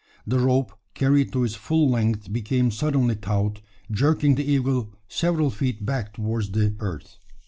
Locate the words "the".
0.25-0.39, 4.33-4.43, 6.53-6.75